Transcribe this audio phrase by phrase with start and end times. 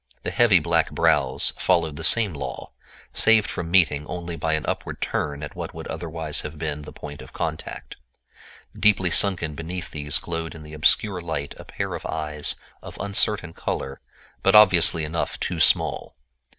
[0.23, 2.71] The heavy black brows followed the same law,
[3.13, 6.91] saved from meeting only by an upward turn at what would otherwise have been the
[6.91, 7.97] point of contact.
[8.75, 13.53] Deeply sunken beneath these, glowed in the obscure light a pair of eyes of uncertain
[13.53, 14.01] color,
[14.41, 16.15] but obviously enough too small.